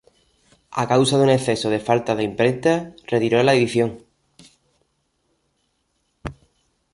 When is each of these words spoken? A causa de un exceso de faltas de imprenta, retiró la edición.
A 0.81 0.83
causa 0.91 1.17
de 1.17 1.23
un 1.27 1.31
exceso 1.37 1.67
de 1.71 1.83
faltas 1.87 2.17
de 2.17 2.23
imprenta, 2.31 2.73
retiró 3.13 3.37
la 3.41 3.55
edición. 3.57 3.89